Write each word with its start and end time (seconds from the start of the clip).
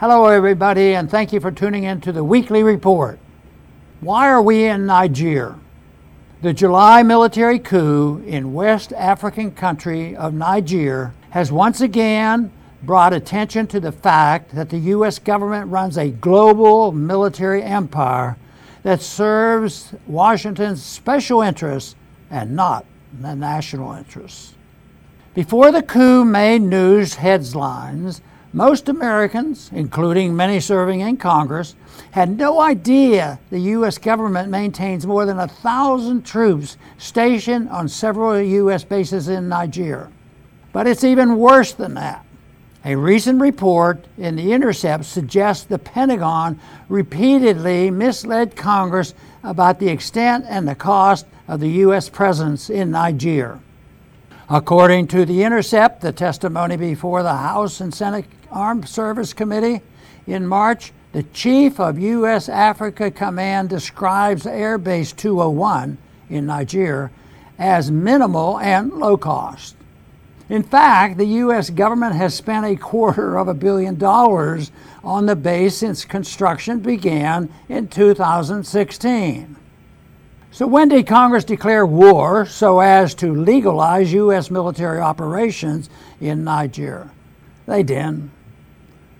Hello, 0.00 0.28
everybody, 0.28 0.94
and 0.94 1.10
thank 1.10 1.30
you 1.30 1.40
for 1.40 1.50
tuning 1.50 1.84
in 1.84 2.00
to 2.00 2.10
the 2.10 2.24
weekly 2.24 2.62
report. 2.62 3.18
Why 4.00 4.30
are 4.30 4.40
we 4.40 4.64
in 4.64 4.86
Niger? 4.86 5.58
The 6.40 6.54
July 6.54 7.02
military 7.02 7.58
coup 7.58 8.22
in 8.26 8.54
West 8.54 8.94
African 8.94 9.50
country 9.50 10.16
of 10.16 10.32
Niger 10.32 11.12
has 11.32 11.52
once 11.52 11.82
again 11.82 12.50
brought 12.82 13.12
attention 13.12 13.66
to 13.66 13.78
the 13.78 13.92
fact 13.92 14.54
that 14.54 14.70
the 14.70 14.78
U.S. 14.78 15.18
government 15.18 15.70
runs 15.70 15.98
a 15.98 16.08
global 16.08 16.92
military 16.92 17.62
empire 17.62 18.38
that 18.82 19.02
serves 19.02 19.92
Washington's 20.06 20.82
special 20.82 21.42
interests 21.42 21.94
and 22.30 22.56
not 22.56 22.86
the 23.20 23.34
national 23.34 23.92
interests. 23.92 24.54
Before 25.34 25.70
the 25.70 25.82
coup 25.82 26.24
made 26.24 26.62
news 26.62 27.16
headlines, 27.16 28.22
most 28.52 28.88
Americans, 28.88 29.70
including 29.72 30.34
many 30.34 30.58
serving 30.58 31.00
in 31.00 31.16
Congress, 31.16 31.76
had 32.10 32.36
no 32.36 32.60
idea 32.60 33.38
the 33.50 33.60
U.S. 33.60 33.96
government 33.96 34.48
maintains 34.48 35.06
more 35.06 35.24
than 35.24 35.38
a 35.38 35.46
thousand 35.46 36.26
troops 36.26 36.76
stationed 36.98 37.68
on 37.68 37.88
several 37.88 38.40
U.S. 38.40 38.82
bases 38.82 39.28
in 39.28 39.48
Niger. 39.48 40.10
But 40.72 40.88
it's 40.88 41.04
even 41.04 41.36
worse 41.38 41.72
than 41.72 41.94
that. 41.94 42.24
A 42.84 42.96
recent 42.96 43.40
report 43.40 44.06
in 44.16 44.36
The 44.36 44.52
Intercept 44.52 45.04
suggests 45.04 45.64
the 45.64 45.78
Pentagon 45.78 46.58
repeatedly 46.88 47.90
misled 47.90 48.56
Congress 48.56 49.14
about 49.44 49.78
the 49.78 49.88
extent 49.88 50.46
and 50.48 50.66
the 50.66 50.74
cost 50.74 51.26
of 51.46 51.60
the 51.60 51.68
U.S. 51.68 52.08
presence 52.08 52.70
in 52.70 52.90
Niger. 52.90 53.60
According 54.52 55.06
to 55.08 55.24
The 55.24 55.44
Intercept, 55.44 56.00
the 56.00 56.10
testimony 56.10 56.76
before 56.76 57.22
the 57.22 57.36
House 57.36 57.80
and 57.80 57.94
Senate 57.94 58.24
Armed 58.50 58.88
Service 58.88 59.32
Committee 59.32 59.80
in 60.26 60.44
March, 60.44 60.92
the 61.12 61.22
chief 61.22 61.78
of 61.78 62.00
U.S. 62.00 62.48
Africa 62.48 63.12
Command 63.12 63.68
describes 63.68 64.48
Air 64.48 64.76
Base 64.76 65.12
201 65.12 65.98
in 66.28 66.46
Niger 66.46 67.12
as 67.60 67.92
minimal 67.92 68.58
and 68.58 68.92
low 68.92 69.16
cost. 69.16 69.76
In 70.48 70.64
fact, 70.64 71.16
the 71.16 71.26
U.S. 71.26 71.70
government 71.70 72.16
has 72.16 72.34
spent 72.34 72.66
a 72.66 72.74
quarter 72.74 73.38
of 73.38 73.46
a 73.46 73.54
billion 73.54 73.94
dollars 73.94 74.72
on 75.04 75.26
the 75.26 75.36
base 75.36 75.76
since 75.76 76.04
construction 76.04 76.80
began 76.80 77.54
in 77.68 77.86
2016. 77.86 79.59
So, 80.52 80.66
when 80.66 80.88
did 80.88 81.06
Congress 81.06 81.44
declare 81.44 81.86
war 81.86 82.44
so 82.44 82.80
as 82.80 83.14
to 83.16 83.32
legalize 83.34 84.12
U.S. 84.12 84.50
military 84.50 84.98
operations 84.98 85.88
in 86.20 86.42
Niger? 86.42 87.10
They 87.66 87.82
didn't. 87.84 88.30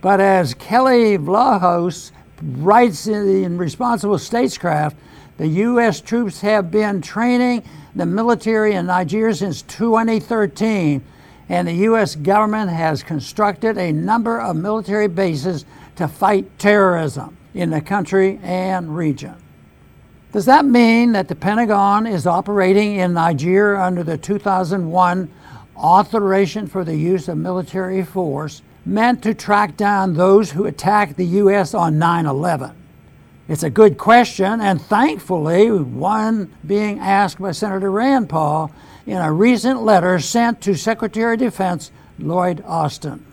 But 0.00 0.20
as 0.20 0.54
Kelley 0.54 1.18
Vlahos 1.18 2.12
writes 2.40 3.08
in 3.08 3.58
Responsible 3.58 4.18
Statecraft, 4.18 4.96
the 5.36 5.48
U.S. 5.48 6.00
troops 6.00 6.40
have 6.42 6.70
been 6.70 7.02
training 7.02 7.64
the 7.96 8.06
military 8.06 8.74
in 8.74 8.86
Niger 8.86 9.34
since 9.34 9.62
2013 9.62 11.02
and 11.48 11.68
the 11.68 11.72
U.S. 11.72 12.16
government 12.16 12.70
has 12.70 13.02
constructed 13.02 13.78
a 13.78 13.92
number 13.92 14.40
of 14.40 14.56
military 14.56 15.08
bases 15.08 15.64
to 15.96 16.08
fight 16.08 16.58
terrorism 16.58 17.36
in 17.54 17.70
the 17.70 17.80
country 17.80 18.38
and 18.42 18.96
region. 18.96 19.34
Does 20.36 20.44
that 20.44 20.66
mean 20.66 21.12
that 21.12 21.28
the 21.28 21.34
Pentagon 21.34 22.06
is 22.06 22.26
operating 22.26 22.96
in 22.96 23.14
Niger 23.14 23.74
under 23.74 24.02
the 24.02 24.18
2001 24.18 25.30
authorization 25.74 26.66
for 26.66 26.84
the 26.84 26.94
use 26.94 27.26
of 27.28 27.38
military 27.38 28.04
force 28.04 28.60
meant 28.84 29.22
to 29.22 29.32
track 29.32 29.78
down 29.78 30.12
those 30.12 30.50
who 30.50 30.66
attacked 30.66 31.16
the 31.16 31.24
U.S. 31.24 31.72
on 31.72 31.98
9 31.98 32.26
11? 32.26 32.70
It's 33.48 33.62
a 33.62 33.70
good 33.70 33.96
question, 33.96 34.60
and 34.60 34.78
thankfully, 34.78 35.70
one 35.70 36.52
being 36.66 36.98
asked 36.98 37.40
by 37.40 37.52
Senator 37.52 37.90
Rand 37.90 38.28
Paul 38.28 38.70
in 39.06 39.16
a 39.16 39.32
recent 39.32 39.84
letter 39.84 40.18
sent 40.18 40.60
to 40.60 40.74
Secretary 40.74 41.32
of 41.32 41.40
Defense 41.40 41.90
Lloyd 42.18 42.62
Austin. 42.66 43.24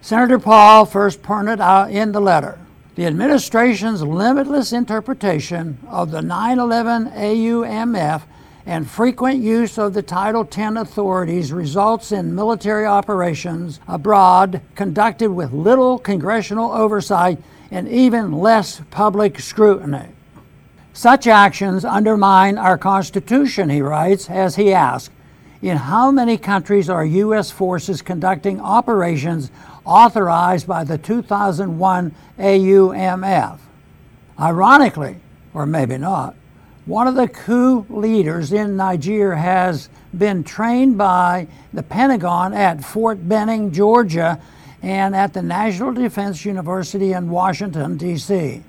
Senator 0.00 0.38
Paul 0.38 0.84
first 0.84 1.24
pointed 1.24 1.60
out 1.60 1.90
in 1.90 2.12
the 2.12 2.20
letter 2.20 2.56
the 2.94 3.06
administration's 3.06 4.02
limitless 4.02 4.72
interpretation 4.72 5.78
of 5.88 6.10
the 6.10 6.22
9 6.22 6.58
11 6.58 7.10
AUMF 7.10 8.22
and 8.66 8.88
frequent 8.88 9.40
use 9.40 9.78
of 9.78 9.94
the 9.94 10.02
Title 10.02 10.42
X 10.42 10.58
authorities 10.76 11.52
results 11.52 12.12
in 12.12 12.34
military 12.34 12.84
operations 12.84 13.80
abroad 13.88 14.60
conducted 14.74 15.30
with 15.30 15.52
little 15.52 15.98
congressional 15.98 16.72
oversight 16.72 17.38
and 17.70 17.88
even 17.88 18.32
less 18.32 18.82
public 18.90 19.40
scrutiny. 19.40 20.08
Such 20.92 21.26
actions 21.26 21.84
undermine 21.84 22.58
our 22.58 22.76
Constitution, 22.76 23.70
he 23.70 23.80
writes, 23.80 24.28
as 24.28 24.56
he 24.56 24.72
asks, 24.72 25.14
in 25.62 25.76
how 25.76 26.10
many 26.10 26.38
countries 26.38 26.88
are 26.88 27.04
U.S. 27.04 27.50
forces 27.50 28.02
conducting 28.02 28.60
operations 28.60 29.50
authorized 29.84 30.66
by 30.66 30.84
the 30.84 30.98
2001 30.98 32.14
AUMF? 32.38 33.58
Ironically, 34.38 35.16
or 35.52 35.66
maybe 35.66 35.98
not, 35.98 36.34
one 36.86 37.06
of 37.06 37.14
the 37.14 37.28
coup 37.28 37.84
leaders 37.90 38.52
in 38.52 38.76
Niger 38.76 39.34
has 39.34 39.90
been 40.16 40.42
trained 40.42 40.96
by 40.96 41.46
the 41.72 41.82
Pentagon 41.82 42.54
at 42.54 42.82
Fort 42.82 43.28
Benning, 43.28 43.70
Georgia, 43.70 44.40
and 44.82 45.14
at 45.14 45.34
the 45.34 45.42
National 45.42 45.92
Defense 45.92 46.44
University 46.44 47.12
in 47.12 47.28
Washington, 47.28 47.98
D.C. 47.98 48.62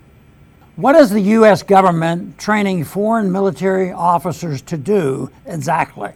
What 0.75 0.95
is 0.95 1.09
the 1.09 1.21
U.S. 1.21 1.63
government 1.63 2.37
training 2.37 2.83
foreign 2.83 3.31
military 3.31 3.91
officers 3.91 4.61
to 4.63 4.77
do 4.77 5.31
exactly? 5.45 6.11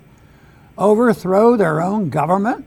Overthrow 0.77 1.55
their 1.55 1.81
own 1.81 2.09
government? 2.09 2.65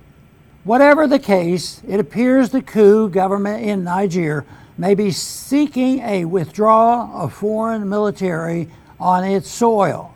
Whatever 0.64 1.06
the 1.06 1.18
case, 1.18 1.82
it 1.86 2.00
appears 2.00 2.50
the 2.50 2.62
coup 2.62 3.08
government 3.08 3.64
in 3.64 3.84
Niger 3.84 4.44
may 4.76 4.94
be 4.94 5.10
seeking 5.10 6.00
a 6.00 6.24
withdrawal 6.24 7.10
of 7.14 7.32
foreign 7.32 7.88
military 7.88 8.68
on 8.98 9.24
its 9.24 9.50
soil. 9.50 10.14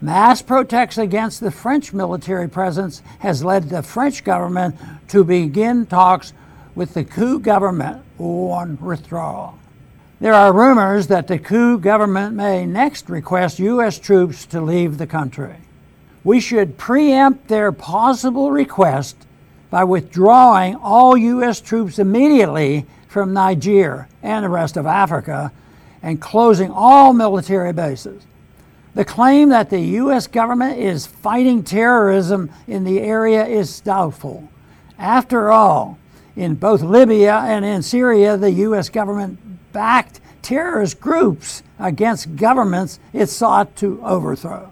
Mass 0.00 0.42
protests 0.42 0.98
against 0.98 1.40
the 1.40 1.50
French 1.50 1.92
military 1.92 2.48
presence 2.48 3.02
has 3.18 3.44
led 3.44 3.68
the 3.68 3.82
French 3.82 4.24
government 4.24 4.76
to 5.08 5.24
begin 5.24 5.86
talks 5.86 6.32
with 6.74 6.94
the 6.94 7.04
coup 7.04 7.40
government 7.40 8.04
on 8.18 8.78
withdrawal. 8.80 9.58
There 10.20 10.34
are 10.34 10.52
rumors 10.52 11.08
that 11.08 11.28
the 11.28 11.38
coup 11.38 11.78
government 11.78 12.34
may 12.34 12.66
next 12.66 13.08
request 13.08 13.58
U.S. 13.58 13.98
troops 13.98 14.46
to 14.46 14.60
leave 14.60 14.98
the 14.98 15.06
country. 15.06 15.56
We 16.28 16.40
should 16.40 16.76
preempt 16.76 17.48
their 17.48 17.72
possible 17.72 18.50
request 18.50 19.16
by 19.70 19.84
withdrawing 19.84 20.76
all 20.76 21.16
U.S. 21.16 21.58
troops 21.58 21.98
immediately 21.98 22.84
from 23.06 23.32
Niger 23.32 24.08
and 24.22 24.44
the 24.44 24.50
rest 24.50 24.76
of 24.76 24.84
Africa 24.84 25.50
and 26.02 26.20
closing 26.20 26.70
all 26.70 27.14
military 27.14 27.72
bases. 27.72 28.24
The 28.94 29.06
claim 29.06 29.48
that 29.48 29.70
the 29.70 29.80
U.S. 29.80 30.26
government 30.26 30.78
is 30.78 31.06
fighting 31.06 31.62
terrorism 31.62 32.50
in 32.66 32.84
the 32.84 33.00
area 33.00 33.46
is 33.46 33.80
doubtful. 33.80 34.50
After 34.98 35.50
all, 35.50 35.98
in 36.36 36.56
both 36.56 36.82
Libya 36.82 37.36
and 37.38 37.64
in 37.64 37.82
Syria, 37.82 38.36
the 38.36 38.50
U.S. 38.50 38.90
government 38.90 39.38
backed 39.72 40.20
terrorist 40.42 41.00
groups 41.00 41.62
against 41.78 42.36
governments 42.36 43.00
it 43.14 43.30
sought 43.30 43.74
to 43.76 43.98
overthrow. 44.04 44.70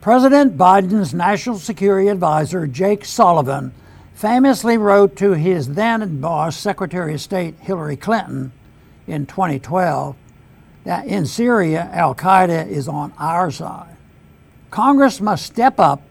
President 0.00 0.56
Biden's 0.56 1.12
national 1.12 1.58
security 1.58 2.08
advisor, 2.08 2.66
Jake 2.66 3.04
Sullivan, 3.04 3.72
famously 4.14 4.78
wrote 4.78 5.16
to 5.16 5.32
his 5.32 5.74
then 5.74 6.20
boss, 6.20 6.56
Secretary 6.56 7.14
of 7.14 7.20
State 7.20 7.56
Hillary 7.60 7.96
Clinton, 7.96 8.52
in 9.06 9.26
2012 9.26 10.14
that 10.84 11.06
in 11.06 11.26
Syria, 11.26 11.90
Al 11.92 12.14
Qaeda 12.14 12.66
is 12.66 12.88
on 12.88 13.12
our 13.18 13.50
side. 13.50 13.96
Congress 14.70 15.20
must 15.20 15.44
step 15.44 15.78
up 15.78 16.02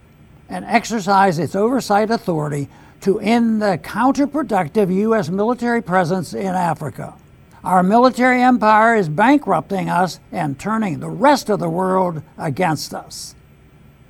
and 0.49 0.65
exercise 0.65 1.39
its 1.39 1.55
oversight 1.55 2.11
authority 2.11 2.69
to 3.01 3.19
end 3.19 3.61
the 3.61 3.79
counterproductive 3.81 4.93
U.S. 4.93 5.29
military 5.29 5.81
presence 5.81 6.33
in 6.33 6.47
Africa. 6.47 7.15
Our 7.63 7.83
military 7.83 8.41
empire 8.41 8.95
is 8.95 9.09
bankrupting 9.09 9.89
us 9.89 10.19
and 10.31 10.59
turning 10.59 10.99
the 10.99 11.09
rest 11.09 11.49
of 11.49 11.59
the 11.59 11.69
world 11.69 12.21
against 12.37 12.93
us. 12.93 13.33